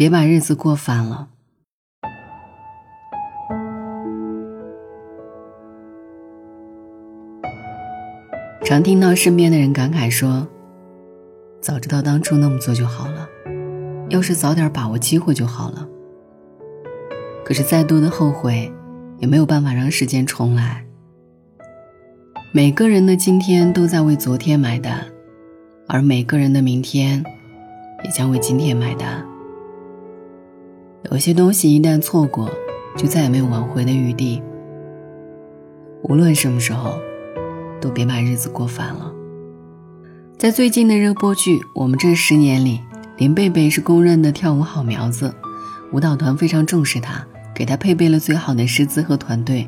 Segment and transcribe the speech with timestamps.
[0.00, 1.28] 别把日子过烦了。
[8.64, 10.48] 常听到身边的人感慨说
[11.60, 13.28] ：“早知道当初那么做就好了，
[14.08, 15.86] 要是早点把握机会就好了。”
[17.44, 18.72] 可是再多的后悔，
[19.18, 20.82] 也没有办法让时间重来。
[22.54, 25.04] 每个人的今天都在为昨天买单，
[25.86, 27.22] 而每个人的明天，
[28.02, 29.29] 也将为今天买单。
[31.08, 32.50] 有些东西一旦错过，
[32.96, 34.42] 就再也没有挽回的余地。
[36.02, 36.98] 无论什么时候。
[37.80, 39.10] 都别把日子过烦了。
[40.36, 42.78] 在最近的热播剧《我们这十年》里，
[43.16, 45.34] 林贝贝是公认的跳舞好苗子，
[45.90, 49.66] 舞蹈团非常重视她，给她配备了最好的师资和团队。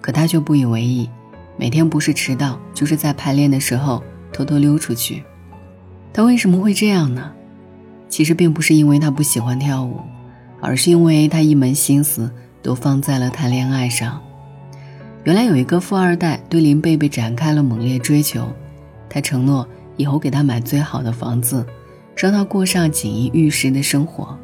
[0.00, 1.10] 可她却不以为意，
[1.58, 4.02] 每天不是迟到，就是在排练的时候
[4.32, 5.22] 偷偷溜出去。
[6.14, 7.30] 她为什么会这样呢？
[8.08, 10.00] 其实并不是因为她不喜欢跳舞，
[10.64, 12.30] 而是因为他一门心思
[12.62, 14.20] 都放在了谈恋爱上。
[15.22, 18.48] 原来有一个富二代对林贝贝展开了猛烈追求，
[19.08, 19.66] 他承诺
[19.96, 21.64] 以后给她买最好的房子，
[22.16, 24.38] 让她过上锦衣玉食的生活。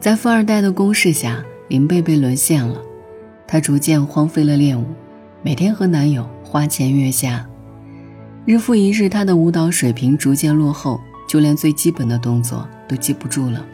[0.00, 2.80] 在富二代的攻势下，林贝贝沦陷了，
[3.46, 4.86] 她逐渐荒废了练舞，
[5.42, 7.46] 每天和男友花前月下。
[8.44, 13.64] 日复一日，她的舞蹈水平逐渐落后，就连最基本的动作都记不住了。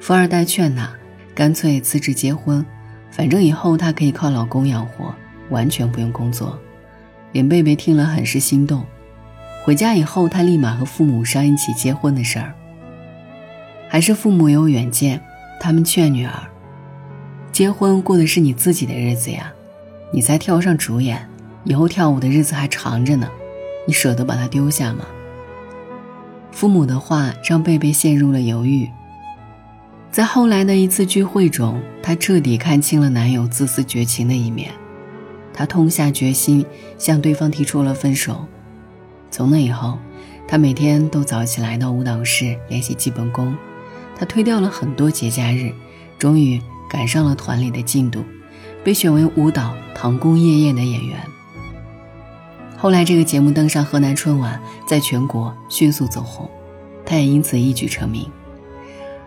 [0.00, 0.90] 富二代劝她，
[1.34, 2.64] 干脆辞职结婚，
[3.10, 5.14] 反正以后她可以靠老公养活。
[5.50, 6.58] 完全不用工作，
[7.32, 8.82] 林贝贝听了很是心动。
[9.62, 12.54] 回家以后，她立马和父母商议起结婚的事儿。
[13.86, 15.20] 还是父母有远见，
[15.60, 16.32] 他们劝女儿
[17.52, 19.52] ：“结婚过的是你自己的日子呀，
[20.10, 21.28] 你才挑上主演，
[21.64, 23.28] 以后跳舞的日子还长着呢，
[23.86, 25.04] 你舍得把它丢下吗？”
[26.50, 28.88] 父母的话让贝贝陷入了犹豫。
[30.12, 34.70] 在后来的一次聚会中，她彻底看清了男友自私绝情的一面。
[35.54, 36.66] 她痛下决心，
[36.98, 38.44] 向对方提出了分手。
[39.30, 39.98] 从那以后，
[40.46, 43.56] 她每天都早起来到舞蹈室练习基本功。
[44.14, 45.72] 她推掉了很多节假日，
[46.18, 46.60] 终于
[46.90, 48.22] 赶上了团里的进度，
[48.84, 51.18] 被选为舞蹈《唐宫夜宴》的演员。
[52.76, 56.50] 后来，这个节目登上河南春晚，在全国迅速走红，
[57.06, 58.30] 她也因此一举成名。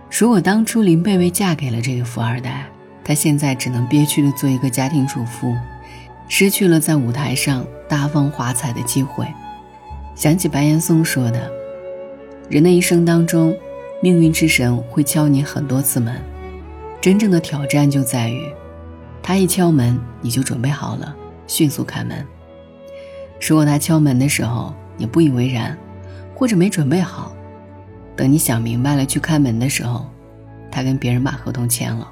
[0.09, 2.65] 如果当初林贝贝嫁给了这个富二代，
[3.03, 5.53] 她现在只能憋屈的做一个家庭主妇。
[6.27, 9.27] 失去了在舞台上大放华彩的机会，
[10.15, 11.51] 想起白岩松说的
[12.49, 13.55] ：“人的一生当中，
[14.01, 16.19] 命运之神会敲你很多次门，
[16.99, 18.41] 真正的挑战就在于，
[19.21, 22.25] 他一敲门你就准备好了，迅速开门。
[23.47, 25.77] 如果他敲门的时候你不以为然，
[26.33, 27.34] 或者没准备好，
[28.15, 30.05] 等你想明白了去开门的时候，
[30.71, 32.11] 他跟别人把合同签了。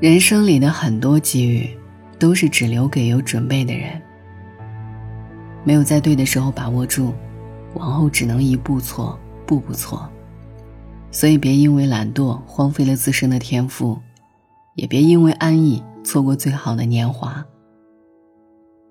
[0.00, 1.68] 人生里的很多机遇。”
[2.20, 3.98] 都是只留给有准备的人。
[5.64, 7.14] 没有在对的时候把握住，
[7.72, 10.06] 往后只能一步错，步步错。
[11.10, 13.98] 所以别因为懒惰荒废了自身的天赋，
[14.74, 17.42] 也别因为安逸错过最好的年华。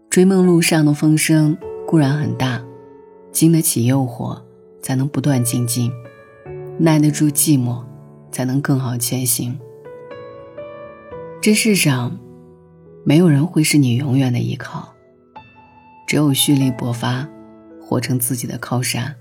[0.09, 1.55] 追梦路上的风声
[1.85, 2.59] 固然很大，
[3.31, 4.41] 经得起诱惑，
[4.81, 5.91] 才能不断精进；
[6.77, 7.83] 耐得住寂寞，
[8.31, 9.57] 才能更好前行。
[11.41, 12.17] 这世上。
[13.05, 14.93] 没有人会是你永远的依靠，
[16.05, 17.27] 只有蓄力勃发，
[17.81, 19.15] 活成自己的靠山，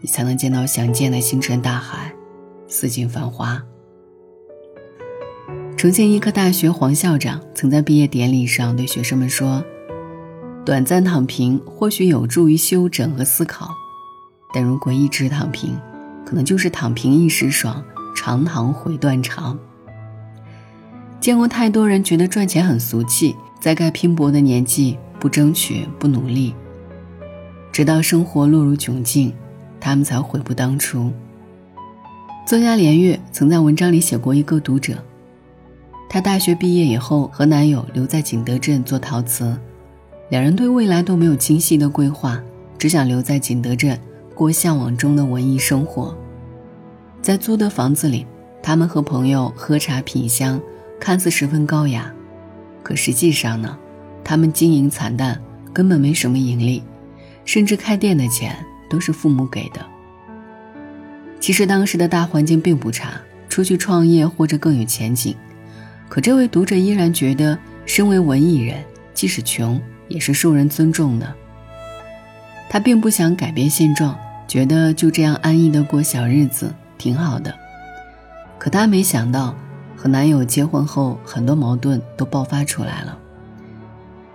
[0.00, 2.14] 你才能见到想见的星辰大海，
[2.68, 3.60] 四锦繁花。
[5.76, 9.64] 重庆医科大学黄校长曾在毕业典礼上对学生们说
[10.64, 13.70] ：“短暂躺平或许有助于休整和思考，
[14.52, 15.76] 但如果一直躺平，
[16.24, 17.82] 可能就是躺平一时爽，
[18.14, 19.58] 长躺悔断肠。”
[21.20, 26.52] 见过太多人觉得赚钱很俗气，在该拼搏的年纪不争取不努力，
[27.70, 29.32] 直到生活落入窘境，
[29.78, 31.12] 他们才悔不当初。
[32.44, 34.94] 作家连月曾在文章里写过一个读者，
[36.08, 39.56] 她大学毕业以后和男友留在景德镇做陶瓷，
[40.28, 42.42] 两人对未来都没有清晰的规划，
[42.76, 43.96] 只想留在景德镇
[44.34, 46.16] 过向往中的文艺生活。
[47.20, 48.26] 在租的房子里，
[48.62, 50.60] 他们和朋友喝茶品香。
[51.00, 52.14] 看似十分高雅，
[52.80, 53.76] 可实际上呢，
[54.22, 55.42] 他们经营惨淡，
[55.72, 56.80] 根本没什么盈利，
[57.44, 58.54] 甚至开店的钱
[58.88, 59.84] 都是父母给的。
[61.40, 65.34] 其实当时的大环境并不差，出去创业或者更有前景。
[66.08, 71.34] 可这位读者依然觉得，身为文艺人，即使穷也是受人尊重的。
[72.72, 77.54] 他并不想改变现状，觉得就这样安逸的过小日子挺好的。
[78.58, 79.54] 可她没想到，
[79.94, 83.18] 和男友结婚后，很多矛盾都爆发出来了。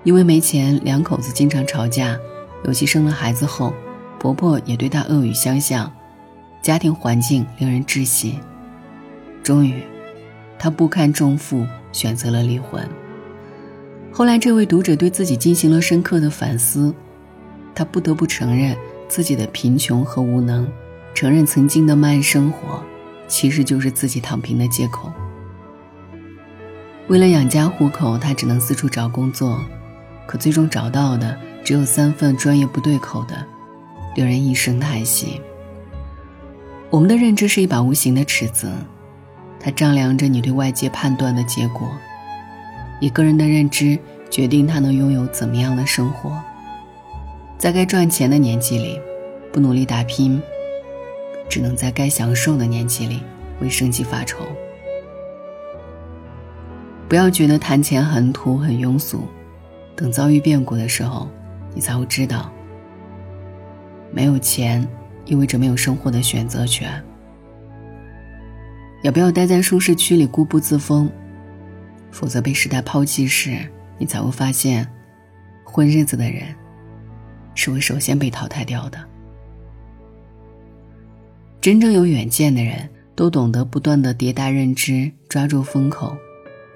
[0.04, 2.16] 因为没钱，两口子经常吵架，
[2.64, 3.74] 尤其生了孩子后，
[4.20, 5.92] 婆婆也对她恶语相向，
[6.62, 8.38] 家庭环境令人窒息。
[9.42, 9.82] 终于，
[10.60, 12.88] 她不堪重负，选择了离婚。
[14.12, 16.94] 后来，这位读者对自己进行了深刻的反思，
[17.78, 18.76] 他不得不承认
[19.08, 20.68] 自己的贫穷和无能，
[21.14, 22.84] 承认曾经的慢生活，
[23.28, 25.14] 其实就是自己躺平的借口。
[27.08, 29.64] 为了养家糊口，他只能四处找工作，
[30.26, 33.46] 可最终找到的只有三份专业不对口的，
[34.16, 35.40] 令人一声叹息。
[36.90, 38.72] 我们的认知是一把无形的尺子，
[39.60, 41.88] 它丈量着你对外界判断的结果。
[43.00, 44.00] 一个人的认知
[44.32, 46.42] 决定他能拥有怎么样的生活。
[47.58, 49.02] 在该赚钱的年纪里，
[49.52, 50.40] 不努力打拼，
[51.50, 53.24] 只能在该享受的年纪里
[53.60, 54.46] 为生计发愁。
[57.10, 59.24] 不要觉得谈钱很土很庸俗，
[59.96, 61.28] 等遭遇变故的时候，
[61.74, 62.52] 你才会知道，
[64.12, 64.88] 没有钱
[65.26, 67.04] 意味着没有生活的选择权。
[69.02, 71.10] 也不要待在舒适区里固步自封。
[72.12, 73.60] 否则被时代抛弃时，
[73.98, 74.88] 你才会发现，
[75.64, 76.44] 混日子的人
[77.58, 78.98] 是会首先被淘汰掉的。
[81.60, 86.16] 真正有远见的人，都懂得不断的迭代认知，抓住风口，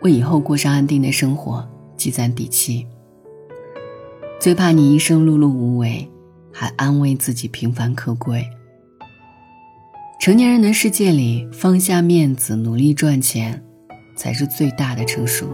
[0.02, 2.86] 为以后过上安定的生活积攒底气。
[4.42, 6.06] 最怕你一生碌碌无为，
[6.52, 8.46] 还安慰自己平凡可贵。
[10.20, 13.64] 成年人的世界里，放下面子，努力赚钱。
[14.14, 15.48] 才是最大的成熟。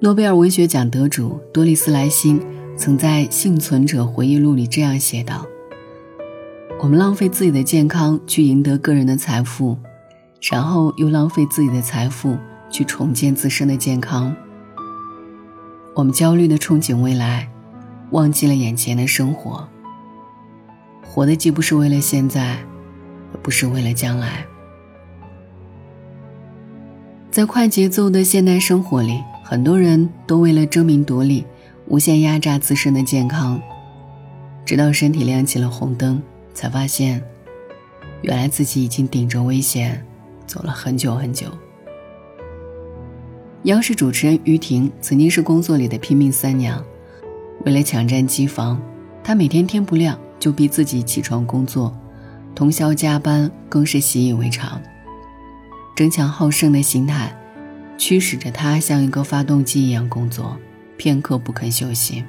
[0.00, 2.40] 诺贝尔文学奖得主多丽丝·莱辛
[2.80, 5.44] 曾在《幸存者回忆录》里这样写道
[6.80, 9.76] ：“我们浪费自己的健康去赢得个人的财富，
[10.50, 12.38] 然后又浪费自己的财富
[12.70, 14.34] 去重建自身的健康。
[15.94, 17.46] 我们焦虑的憧憬未来，
[18.12, 19.68] 忘记了眼前的生活。
[21.06, 24.46] 活的既不是为了现在，也不是为了将来。”
[27.30, 31.44] 在快节奏的现代生活里，很多人都为了争名夺利，
[31.90, 33.60] 无限压榨自身的健康，
[34.64, 36.22] 直到身体亮起了红灯，
[36.54, 37.20] 才发现，
[38.22, 40.00] 原来自己已经顶着危险
[40.46, 41.48] 走了很久很久。
[43.64, 46.80] 央视主持人于婷曾经是工作里的拼命三娘，
[47.66, 48.80] 为了抢占机房，
[49.24, 51.92] 她每天天不亮就逼自己起床工作，
[52.54, 54.80] 通宵加班更是习以为常。
[55.96, 57.36] 争强好胜的心态，
[57.98, 60.56] 驱使着他像一个发动机一样工作，
[61.00, 62.22] 片刻不肯休息。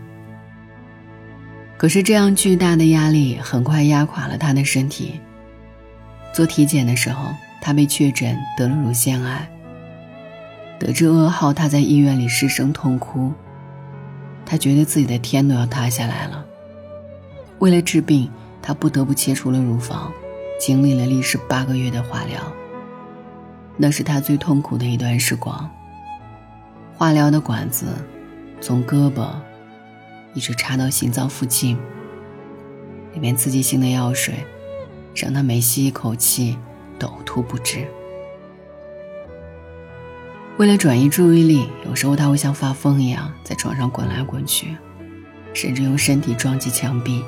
[1.78, 5.20] 可是这样巨大的压力很快压垮了他的身体。
[6.34, 9.46] 做体检的时候，他被确诊得了乳腺癌。
[10.80, 13.34] 得知噩耗，他在医院里失声痛哭，
[14.46, 16.46] 他觉得自己的天都要塌下来了。
[17.60, 18.32] 为了治病，
[18.62, 20.10] 他不得不切除了乳房，
[20.60, 22.40] 经历了历时八个月的化疗。
[23.76, 25.70] 那是他最痛苦的一段时光。
[26.96, 27.88] 化疗的管子
[28.62, 29.32] 从胳膊
[30.34, 31.78] 一直插到心脏附近，
[33.14, 34.36] 里面刺激性的药水
[35.16, 36.58] 让他每吸一口气
[36.98, 37.86] 都呕吐不止。
[40.58, 44.78] 为了转移注意力，有时候他会像发疯一样在床上滚来滚去，
[45.54, 47.24] 甚至用身体撞击墙壁。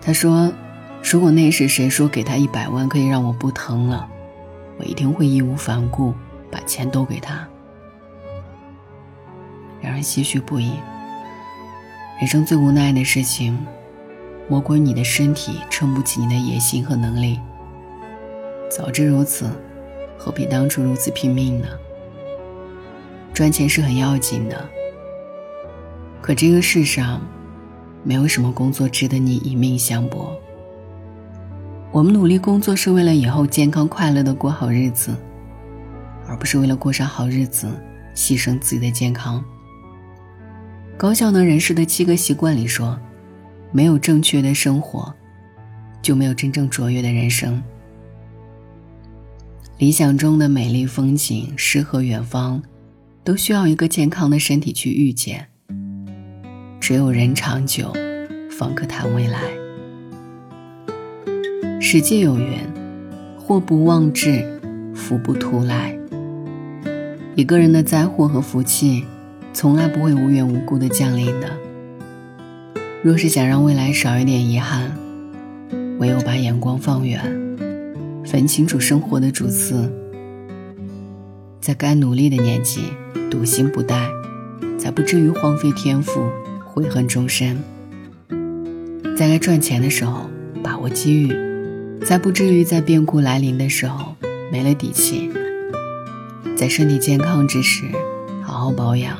[0.00, 0.52] 他说
[1.02, 4.06] ：“如果那时谁说给他一百万可以让我不疼了？”
[4.76, 6.12] 我一定会义无反顾
[6.50, 7.48] 把钱都给他，
[9.84, 10.72] 让人唏嘘不已。
[12.18, 13.58] 人生最无奈的事情，
[14.48, 17.38] 莫过于你的身体撑不起你的野心和能力。
[18.70, 19.50] 早知如此，
[20.16, 21.66] 何必当初如此拼命呢？
[23.32, 24.68] 赚钱是很要紧的，
[26.22, 27.20] 可这个世上，
[28.02, 30.32] 没有什么工作值得你以命相搏。
[31.90, 35.14] 我们努力工作是为了以后健康快乐的过好日子，
[36.26, 37.68] 而不是为了过上好日子
[38.14, 39.44] 牺牲自己的健康。
[40.96, 42.98] 高效能人士的七个习惯里说，
[43.72, 45.12] 没有正确的生活，
[46.00, 47.60] 就没有真正卓越的人生。
[49.78, 52.62] 理想中的美丽风景、诗和远方，
[53.24, 55.48] 都需要一个健康的身体去遇见。
[56.80, 57.92] 只有人长久，
[58.48, 59.40] 方可谈未来。
[61.80, 62.56] 史记有云
[63.36, 64.60] ：“祸不妄至，
[64.94, 65.98] 福不突来。”
[67.34, 69.04] 一个人的灾祸和福气，
[69.54, 71.48] 从来不会无缘无故的降临的。
[73.04, 74.92] 若是想让未来少一点遗憾，
[76.00, 77.22] 唯有把眼光放远，
[78.26, 79.88] 分清楚生活的主次，
[81.60, 82.92] 在该努力的年纪
[83.30, 84.08] 笃行不怠，
[84.76, 86.28] 才不至于荒废天赋，
[86.64, 87.56] 悔恨终身。
[89.16, 90.28] 在该赚钱的时候
[90.64, 91.32] 把握机遇，
[92.04, 94.16] 才不至于在变故来临的时候
[94.50, 95.30] 没了底气。
[96.56, 97.84] 在身体健康之时
[98.42, 99.16] 好好保养，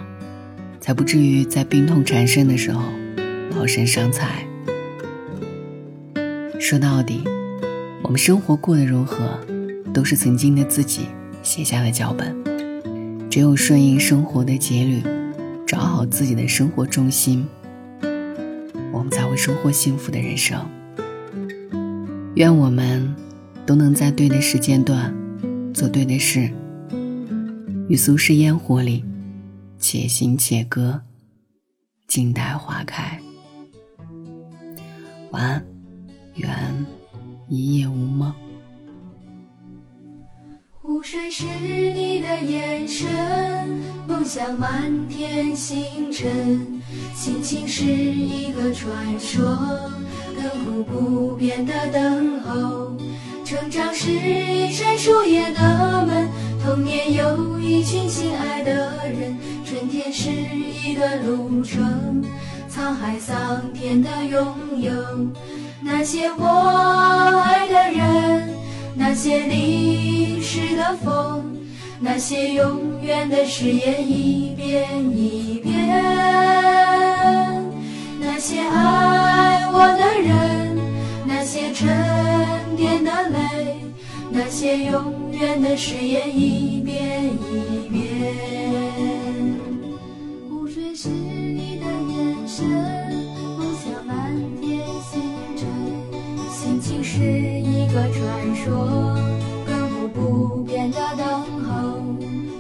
[0.85, 2.83] 才不至于在病痛缠身的时候
[3.57, 4.47] 劳身伤财。
[6.61, 7.23] 说到底，
[8.03, 9.41] 我们生活过得如何，
[9.95, 11.07] 都是曾经的自己
[11.43, 12.37] 写下的脚本。
[13.31, 15.03] 只有顺应生活的节律，
[15.67, 17.47] 找好自己的生活重心，
[18.93, 20.61] 我们才会收获幸福的人生。
[22.35, 23.17] 愿我们
[23.65, 25.15] 都能在对的时间段
[25.73, 26.51] 做对的事，
[27.89, 29.03] 于俗世烟火里
[29.87, 30.99] 且行且歌，
[32.09, 33.21] 静待花开。
[35.31, 35.67] 晚安。
[36.37, 36.51] 愿
[37.51, 38.35] 一夜无梦。
[40.73, 43.07] 湖水是你的眼神，
[44.09, 46.83] 梦想满天星辰，
[47.15, 49.45] 心情是一个传说，
[50.35, 52.97] 亘古不变的等候。
[53.45, 56.27] 成长是一扇树叶的门，
[56.65, 62.23] 童年有一群心爱的人，春天是一段路程，
[62.71, 64.47] 沧海桑田的拥
[64.79, 64.93] 有。
[65.83, 68.51] 那些我爱的人，
[68.95, 71.57] 那些淋湿的风，
[71.99, 75.75] 那些永远的誓言一遍一遍。
[78.21, 80.79] 那些爱我的人，
[81.27, 81.89] 那些沉
[82.77, 83.77] 淀的泪，
[84.31, 88.04] 那些永远的誓言一遍一遍。
[97.17, 99.15] 是一个传说，
[99.69, 101.25] 亘古不变的等
[101.63, 102.03] 候。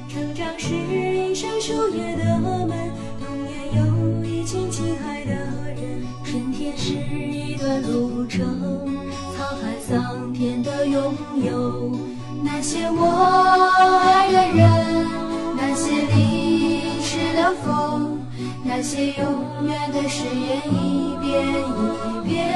[0.09, 2.71] 成长是一扇树叶的门，
[3.19, 6.07] 童年有一群亲爱的人。
[6.25, 8.47] 春天是一段路程，
[9.37, 11.13] 沧海桑田的拥
[11.45, 11.99] 有。
[12.45, 13.07] 那些我
[14.07, 15.05] 爱的人，
[15.57, 18.21] 那些淋湿的风，
[18.63, 22.55] 那些永远的誓言，一遍一遍。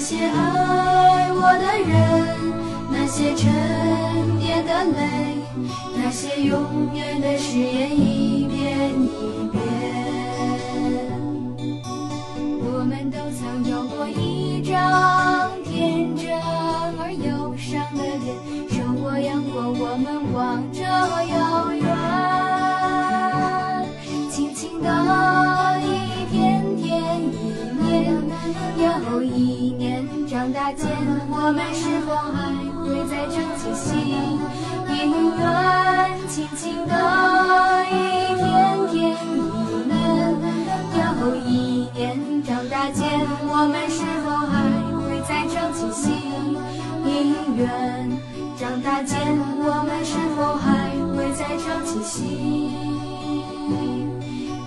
[0.00, 1.92] 那些爱我的人，
[2.88, 3.50] 那些沉
[4.38, 5.42] 淀的泪，
[5.96, 9.47] 那些永远的誓言，一遍一遍。
[30.68, 30.92] 长大间
[31.30, 34.38] 我们是否还会再唱起心
[34.86, 35.00] 愿
[36.28, 36.92] 轻轻地
[37.86, 38.44] 一天
[38.90, 39.96] 天一年
[41.00, 41.96] 又一年
[42.42, 43.00] 长大间
[43.48, 44.52] 我们是否还
[44.92, 46.04] 会再唱起心？
[47.56, 47.64] 愿
[48.58, 49.16] 长大间
[49.58, 52.68] 我们是否还会再唱起心？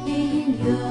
[0.07, 0.90] 愿